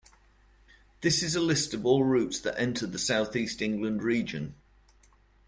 [1.01, 4.55] This is a list of all routes that enter the South East England region.